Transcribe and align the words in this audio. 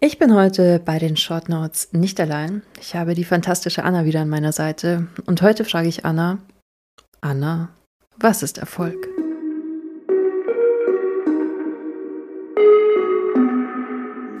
Ich 0.00 0.16
bin 0.20 0.32
heute 0.32 0.80
bei 0.84 1.00
den 1.00 1.16
Short 1.16 1.48
Notes 1.48 1.88
nicht 1.90 2.20
allein. 2.20 2.62
Ich 2.80 2.94
habe 2.94 3.14
die 3.14 3.24
fantastische 3.24 3.82
Anna 3.82 4.04
wieder 4.04 4.20
an 4.20 4.28
meiner 4.28 4.52
Seite. 4.52 5.08
Und 5.26 5.42
heute 5.42 5.64
frage 5.64 5.88
ich 5.88 6.04
Anna, 6.04 6.38
Anna, 7.20 7.70
was 8.16 8.44
ist 8.44 8.58
Erfolg? 8.58 9.08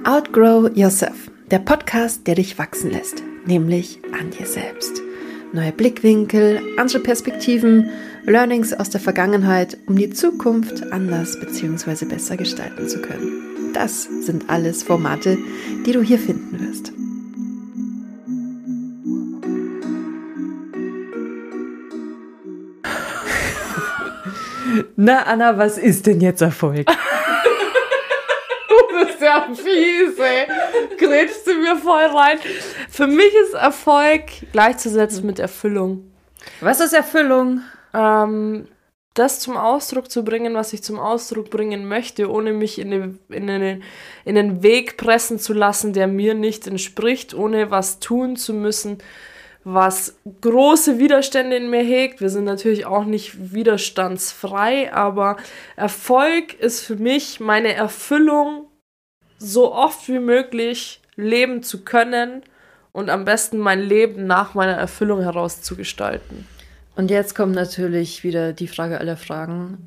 Outgrow 0.04 0.70
Yourself, 0.76 1.28
der 1.50 1.58
Podcast, 1.58 2.28
der 2.28 2.36
dich 2.36 2.56
wachsen 2.56 2.92
lässt, 2.92 3.24
nämlich 3.44 3.98
an 4.12 4.30
dir 4.30 4.46
selbst. 4.46 5.02
Neue 5.52 5.72
Blickwinkel, 5.72 6.60
andere 6.76 7.00
Perspektiven, 7.00 7.90
Learnings 8.28 8.72
aus 8.74 8.90
der 8.90 9.00
Vergangenheit, 9.00 9.78
um 9.86 9.96
die 9.96 10.10
Zukunft 10.10 10.92
anders 10.92 11.40
bzw. 11.40 12.04
besser 12.04 12.36
gestalten 12.36 12.86
zu 12.86 13.00
können. 13.00 13.72
Das 13.72 14.02
sind 14.02 14.50
alles 14.50 14.82
Formate, 14.82 15.38
die 15.86 15.92
du 15.92 16.02
hier 16.02 16.18
finden 16.18 16.60
wirst. 16.60 16.92
Na, 24.96 25.22
Anna, 25.22 25.56
was 25.56 25.78
ist 25.78 26.06
denn 26.06 26.20
jetzt 26.20 26.42
Erfolg? 26.42 26.86
du 28.68 28.74
bist 29.06 29.22
ja 29.22 29.48
fies, 29.54 30.18
ey. 30.18 30.46
Grätschst 30.98 31.46
du 31.46 31.54
mir 31.54 31.76
voll 31.76 32.04
rein. 32.04 32.38
Für 32.90 33.06
mich 33.06 33.32
ist 33.46 33.54
Erfolg 33.54 34.24
gleichzusetzen 34.52 35.24
mit 35.24 35.38
Erfüllung. 35.38 36.10
Was 36.60 36.80
ist 36.80 36.92
Erfüllung? 36.92 37.62
Ähm, 37.94 38.68
das 39.18 39.40
zum 39.40 39.56
Ausdruck 39.56 40.10
zu 40.10 40.24
bringen, 40.24 40.54
was 40.54 40.72
ich 40.72 40.82
zum 40.82 40.98
Ausdruck 40.98 41.50
bringen 41.50 41.88
möchte, 41.88 42.30
ohne 42.30 42.52
mich 42.52 42.78
in 42.78 42.90
den, 42.90 43.18
in, 43.28 43.46
den, 43.48 43.82
in 44.24 44.34
den 44.36 44.62
Weg 44.62 44.96
pressen 44.96 45.38
zu 45.38 45.52
lassen, 45.52 45.92
der 45.92 46.06
mir 46.06 46.34
nicht 46.34 46.66
entspricht, 46.66 47.34
ohne 47.34 47.70
was 47.70 47.98
tun 47.98 48.36
zu 48.36 48.54
müssen, 48.54 48.98
was 49.64 50.16
große 50.40 50.98
Widerstände 50.98 51.56
in 51.56 51.68
mir 51.68 51.82
hegt. 51.82 52.20
Wir 52.20 52.30
sind 52.30 52.44
natürlich 52.44 52.86
auch 52.86 53.04
nicht 53.04 53.52
widerstandsfrei, 53.52 54.92
aber 54.92 55.36
Erfolg 55.76 56.54
ist 56.54 56.80
für 56.84 56.96
mich 56.96 57.40
meine 57.40 57.74
Erfüllung, 57.74 58.66
so 59.38 59.72
oft 59.72 60.08
wie 60.08 60.20
möglich 60.20 61.00
leben 61.16 61.62
zu 61.62 61.84
können 61.84 62.42
und 62.92 63.10
am 63.10 63.24
besten 63.24 63.58
mein 63.58 63.80
Leben 63.80 64.26
nach 64.26 64.54
meiner 64.54 64.74
Erfüllung 64.74 65.22
heraus 65.22 65.60
zu 65.60 65.76
gestalten. 65.76 66.46
Und 66.98 67.12
jetzt 67.12 67.36
kommt 67.36 67.54
natürlich 67.54 68.24
wieder 68.24 68.52
die 68.52 68.66
Frage 68.66 68.98
aller 68.98 69.16
Fragen. 69.16 69.78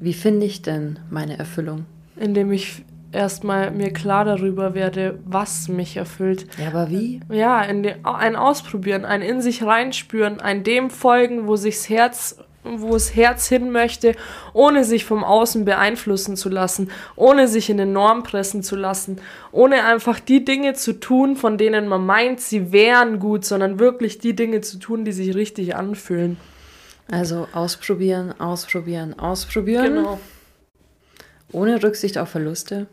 Wie 0.00 0.12
finde 0.12 0.46
ich 0.46 0.62
denn 0.62 0.98
meine 1.10 1.38
Erfüllung? 1.38 1.86
Indem 2.16 2.50
ich 2.50 2.84
erstmal 3.12 3.70
mir 3.70 3.92
klar 3.92 4.24
darüber 4.24 4.74
werde, 4.74 5.20
was 5.24 5.68
mich 5.68 5.96
erfüllt. 5.96 6.48
Ja, 6.58 6.66
aber 6.66 6.90
wie? 6.90 7.20
Ja, 7.30 7.64
den, 7.64 8.04
ein 8.04 8.34
Ausprobieren, 8.34 9.04
ein 9.04 9.22
in 9.22 9.40
sich 9.42 9.62
reinspüren, 9.62 10.40
ein 10.40 10.64
dem 10.64 10.90
folgen, 10.90 11.46
wo 11.46 11.54
sich's 11.54 11.88
Herz 11.88 12.38
wo 12.68 12.94
das 12.94 13.14
Herz 13.14 13.46
hin 13.46 13.70
möchte, 13.70 14.16
ohne 14.52 14.82
sich 14.82 15.04
vom 15.04 15.22
Außen 15.22 15.64
beeinflussen 15.64 16.36
zu 16.36 16.48
lassen, 16.48 16.90
ohne 17.14 17.46
sich 17.46 17.70
in 17.70 17.76
den 17.76 17.92
Norm 17.92 18.24
pressen 18.24 18.64
zu 18.64 18.74
lassen, 18.74 19.20
ohne 19.52 19.84
einfach 19.84 20.18
die 20.18 20.44
Dinge 20.44 20.74
zu 20.74 20.98
tun, 20.98 21.36
von 21.36 21.58
denen 21.58 21.86
man 21.86 22.04
meint, 22.04 22.40
sie 22.40 22.72
wären 22.72 23.20
gut, 23.20 23.44
sondern 23.44 23.78
wirklich 23.78 24.18
die 24.18 24.34
Dinge 24.34 24.62
zu 24.62 24.80
tun, 24.80 25.04
die 25.04 25.12
sich 25.12 25.36
richtig 25.36 25.76
anfühlen. 25.76 26.38
Also 27.10 27.46
ausprobieren, 27.52 28.38
ausprobieren, 28.40 29.18
ausprobieren. 29.18 29.94
Genau. 29.94 30.20
Ohne 31.52 31.82
Rücksicht 31.82 32.18
auf 32.18 32.30
Verluste. 32.30 32.86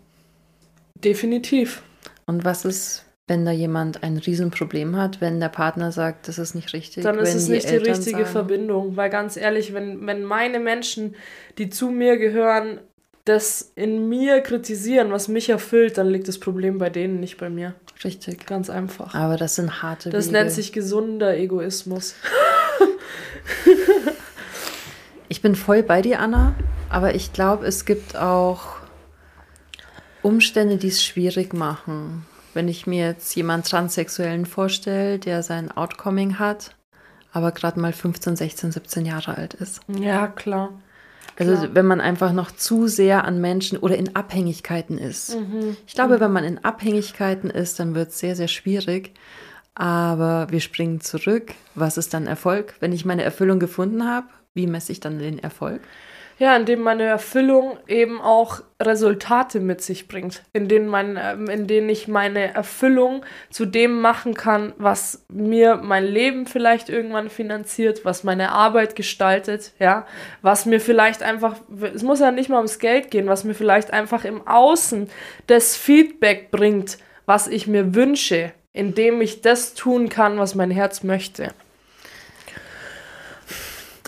Definitiv. 0.96 1.82
Und 2.26 2.46
was 2.46 2.66
ist, 2.66 3.06
wenn 3.28 3.46
da 3.46 3.52
jemand 3.52 4.04
ein 4.04 4.18
Riesenproblem 4.18 4.96
hat, 4.96 5.20
wenn 5.22 5.40
der 5.40 5.50
Partner 5.50 5.92
sagt, 5.92 6.28
das 6.28 6.38
ist 6.38 6.54
nicht 6.54 6.74
richtig? 6.74 7.04
Dann 7.04 7.18
ist 7.20 7.34
es 7.34 7.46
die 7.46 7.54
nicht 7.54 7.70
die 7.70 7.78
richtige 7.78 8.20
sagen, 8.20 8.26
Verbindung. 8.26 8.96
Weil 8.96 9.10
ganz 9.10 9.36
ehrlich, 9.36 9.74
wenn, 9.74 10.06
wenn 10.06 10.24
meine 10.24 10.60
Menschen, 10.60 11.16
die 11.58 11.70
zu 11.70 11.90
mir 11.90 12.18
gehören, 12.18 12.80
das 13.26 13.72
in 13.76 14.10
mir 14.10 14.42
kritisieren, 14.42 15.12
was 15.12 15.30
mich 15.30 15.50
erfüllt, 15.50 15.98
dann 15.98 16.10
liegt 16.10 16.28
das 16.28 16.40
Problem 16.40 16.78
bei 16.78 16.90
denen, 16.90 17.20
nicht 17.20 17.38
bei 17.38 17.50
mir. 17.50 17.74
Richtig. 18.04 18.46
Ganz 18.46 18.70
einfach. 18.70 19.16
Aber 19.16 19.38
das 19.38 19.56
sind 19.56 19.82
harte 19.82 20.10
Das 20.10 20.28
Wege. 20.28 20.38
nennt 20.38 20.52
sich 20.52 20.74
gesunder 20.74 21.38
Egoismus. 21.38 22.16
Ich 25.30 25.42
bin 25.42 25.56
voll 25.56 25.84
bei 25.84 26.02
dir, 26.02 26.20
Anna, 26.20 26.54
aber 26.90 27.16
ich 27.16 27.34
glaube, 27.34 27.66
es 27.66 27.86
gibt 27.86 28.16
auch 28.16 28.78
Umstände, 30.22 30.78
die 30.78 30.88
es 30.88 31.04
schwierig 31.04 31.54
machen. 31.54 32.26
Wenn 32.54 32.68
ich 32.68 32.88
mir 32.88 33.08
jetzt 33.08 33.36
jemanden 33.36 33.68
Transsexuellen 33.68 34.46
vorstelle, 34.46 35.20
der 35.20 35.44
sein 35.44 35.72
Outcoming 35.72 36.40
hat, 36.40 36.76
aber 37.32 37.52
gerade 37.52 37.80
mal 37.80 37.94
15, 37.94 38.36
16, 38.36 38.72
17 38.72 39.06
Jahre 39.06 39.38
alt 39.38 39.56
ist. 39.56 39.82
Ja, 39.88 40.28
klar. 40.28 40.70
Also 41.38 41.56
Klar. 41.56 41.70
wenn 41.74 41.88
man 41.88 42.00
einfach 42.00 42.32
noch 42.32 42.52
zu 42.52 42.88
sehr 42.88 43.26
an 43.26 43.42
Menschen 43.42 43.80
oder 43.80 43.98
in 43.98 44.16
Abhängigkeiten 44.16 44.98
ist. 44.98 45.36
Mhm. 45.36 45.76
Ich 45.88 45.94
glaube, 45.94 46.18
mhm. 46.18 46.20
wenn 46.20 46.32
man 46.32 46.44
in 46.44 46.64
Abhängigkeiten 46.64 47.50
ist, 47.50 47.80
dann 47.80 47.96
wird 47.96 48.10
es 48.10 48.20
sehr, 48.20 48.36
sehr 48.36 48.48
schwierig. 48.48 49.14
Aber 49.76 50.48
wir 50.50 50.60
springen 50.60 51.02
zurück. 51.02 51.54
Was 51.76 51.98
ist 51.98 52.14
dann 52.14 52.28
Erfolg? 52.28 52.76
Wenn 52.80 52.92
ich 52.92 53.06
meine 53.06 53.24
Erfüllung 53.24 53.60
gefunden 53.60 54.08
habe, 54.08 54.28
wie 54.54 54.68
messe 54.68 54.92
ich 54.92 55.00
dann 55.00 55.20
den 55.20 55.40
Erfolg? 55.40 55.82
Ja, 56.40 56.56
indem 56.56 56.82
meine 56.82 57.04
Erfüllung 57.04 57.78
eben 57.88 58.20
auch 58.20 58.62
Resultate 58.82 59.60
mit 59.60 59.82
sich 59.82 60.08
bringt, 60.08 60.44
in 60.52 60.68
denen, 60.68 60.88
mein, 60.88 61.18
ähm, 61.22 61.48
in 61.48 61.68
denen 61.68 61.90
ich 61.90 62.08
meine 62.08 62.54
Erfüllung 62.54 63.24
zu 63.52 63.66
dem 63.66 64.02
machen 64.02 64.34
kann, 64.34 64.74
was 64.78 65.26
mir 65.32 65.76
mein 65.76 66.04
Leben 66.04 66.48
vielleicht 66.48 66.90
irgendwann 66.90 67.30
finanziert, 67.30 68.04
was 68.04 68.24
meine 68.24 68.52
Arbeit 68.52 68.96
gestaltet, 68.96 69.74
ja, 69.80 70.08
was 70.42 70.66
mir 70.66 70.80
vielleicht 70.80 71.22
einfach, 71.22 71.56
es 71.94 72.02
muss 72.02 72.20
ja 72.20 72.32
nicht 72.32 72.50
mal 72.50 72.58
ums 72.58 72.80
Geld 72.80 73.12
gehen, 73.12 73.28
was 73.28 73.44
mir 73.44 73.54
vielleicht 73.54 73.94
einfach 73.94 74.26
im 74.26 74.46
Außen 74.48 75.10
das 75.46 75.78
Feedback 75.78 76.50
bringt, 76.50 76.98
was 77.26 77.48
ich 77.48 77.68
mir 77.68 77.94
wünsche, 77.94 78.54
indem 78.74 79.22
ich 79.22 79.42
das 79.42 79.76
tun 79.76 80.10
kann, 80.10 80.38
was 80.38 80.56
mein 80.56 80.72
Herz 80.72 81.04
möchte. 81.04 81.50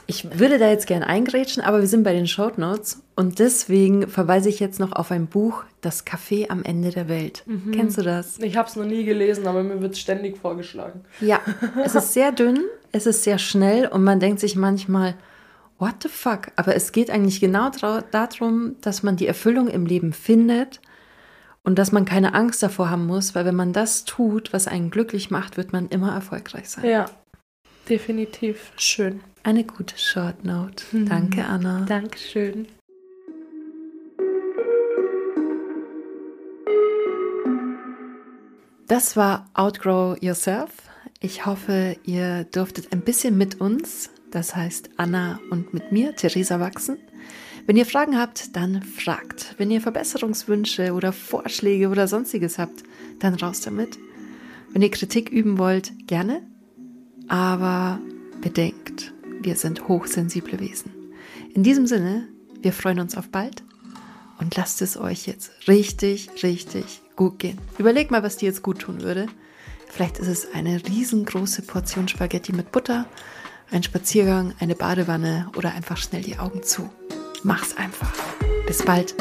Ich 0.08 0.40
würde 0.40 0.60
da 0.60 0.70
jetzt 0.70 0.86
gern 0.86 1.02
eingrätschen, 1.02 1.64
aber 1.64 1.80
wir 1.80 1.88
sind 1.88 2.04
bei 2.04 2.14
den 2.14 2.28
Short 2.28 2.60
Notes 2.60 3.02
und 3.16 3.40
deswegen 3.40 4.08
verweise 4.08 4.50
ich 4.50 4.60
jetzt 4.60 4.80
noch 4.80 4.92
auf 4.92 5.10
ein 5.10 5.26
Buch, 5.26 5.64
Das 5.82 6.06
Café 6.06 6.50
am 6.50 6.64
Ende 6.64 6.92
der 6.92 7.10
Welt. 7.10 7.44
Mhm. 7.48 7.72
Kennst 7.72 7.98
du 7.98 8.04
das? 8.04 8.38
Ich 8.40 8.56
habe 8.56 8.70
es 8.70 8.76
noch 8.76 8.86
nie 8.86 9.04
gelesen, 9.04 9.48
aber 9.48 9.64
mir 9.64 9.82
wird 9.82 9.94
es 9.94 10.00
ständig 10.00 10.38
vorgeschlagen. 10.38 11.02
Ja, 11.22 11.40
es 11.84 11.96
ist 11.96 12.14
sehr 12.14 12.32
dünn, 12.32 12.60
es 12.92 13.08
ist 13.08 13.24
sehr 13.24 13.40
schnell 13.40 13.88
und 13.88 14.04
man 14.04 14.20
denkt 14.20 14.40
sich 14.40 14.56
manchmal, 14.56 15.16
what 15.80 15.96
the 16.04 16.10
fuck? 16.10 16.52
Aber 16.56 16.76
es 16.76 16.92
geht 16.92 17.10
eigentlich 17.10 17.40
genau 17.40 17.72
darum, 18.12 18.76
dass 18.82 19.02
man 19.02 19.16
die 19.16 19.28
Erfüllung 19.28 19.68
im 19.68 19.88
Leben 19.88 20.14
findet 20.14 20.82
und 21.66 21.80
dass 21.80 21.92
man 21.92 22.06
keine 22.06 22.34
Angst 22.34 22.64
davor 22.64 22.90
haben 22.90 23.08
muss, 23.08 23.36
weil 23.36 23.44
wenn 23.46 23.56
man 23.56 23.74
das 23.74 24.06
tut, 24.06 24.54
was 24.54 24.68
einen 24.68 24.92
glücklich 24.92 25.32
macht, 25.32 25.58
wird 25.58 25.74
man 25.74 25.90
immer 25.90 26.14
erfolgreich 26.14 26.70
sein. 26.70 26.86
Ja, 26.86 27.10
definitiv. 27.90 28.72
Schön. 28.78 29.22
Eine 29.44 29.64
gute 29.64 29.98
Short 29.98 30.46
Note. 30.46 30.86
Mhm. 30.92 31.10
Danke, 31.10 31.46
Anna. 31.46 31.86
Dankeschön. 31.86 32.68
Das 38.88 39.18
war 39.18 39.50
Outgrow 39.56 40.16
Yourself. 40.22 40.70
Ich 41.20 41.48
hoffe, 41.48 41.98
ihr 42.04 42.44
durftet 42.44 42.94
ein 42.94 43.02
bisschen 43.02 43.36
mit 43.36 43.60
uns, 43.60 44.12
das 44.30 44.56
heißt 44.56 44.92
Anna 44.98 45.40
und 45.50 45.74
mit 45.74 45.92
mir, 45.92 46.16
Theresa, 46.16 46.60
wachsen. 46.60 47.00
Wenn 47.66 47.78
ihr 47.78 47.86
Fragen 47.86 48.18
habt, 48.18 48.56
dann 48.56 48.84
fragt. 48.84 49.56
Wenn 49.58 49.72
ihr 49.72 49.82
Verbesserungswünsche 49.82 50.94
oder 50.94 51.12
Vorschläge 51.12 51.90
oder 51.90 52.08
sonstiges 52.08 52.60
habt, 52.60 52.84
dann 53.20 53.34
raus 53.34 53.62
damit. 53.62 53.98
Wenn 54.72 54.84
ihr 54.84 54.92
Kritik 54.92 55.30
üben 55.32 55.58
wollt, 55.58 55.92
gerne. 56.06 56.44
Aber 57.28 58.00
bedenkt, 58.42 59.14
wir 59.42 59.56
sind 59.56 59.88
hochsensible 59.88 60.60
Wesen. 60.60 60.92
In 61.56 61.64
diesem 61.64 61.88
Sinne, 61.88 62.28
wir 62.62 62.72
freuen 62.72 63.00
uns 63.00 63.18
auf 63.18 63.30
bald 63.30 63.64
und 64.40 64.56
lasst 64.56 64.84
es 64.84 64.96
euch 64.96 65.26
jetzt 65.26 65.68
richtig, 65.68 66.30
richtig 66.44 67.02
gut 67.16 67.40
gehen. 67.40 67.58
Überlegt 67.80 68.12
mal, 68.12 68.22
was 68.22 68.38
dir 68.38 68.48
jetzt 68.48 68.62
gut 68.62 68.80
tun 68.80 69.02
würde. 69.02 69.26
Vielleicht 69.88 70.20
ist 70.20 70.28
es 70.28 70.54
eine 70.54 70.86
riesengroße 70.86 71.64
Portion 71.64 72.08
Spaghetti 72.08 72.54
mit 72.54 72.72
Butter, 72.72 73.08
ein 73.72 73.82
Spaziergang, 73.82 74.54
eine 74.60 74.76
Badewanne 74.76 75.50
oder 75.56 75.74
einfach 75.74 75.98
schnell 75.98 76.22
die 76.22 76.38
Augen 76.38 76.62
zu. 76.62 76.90
Mach's 77.46 77.78
einfach. 77.78 78.12
Bis 78.66 78.82
bald. 78.84 79.14